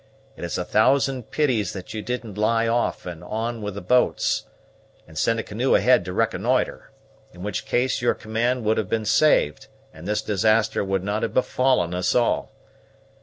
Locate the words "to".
6.05-6.11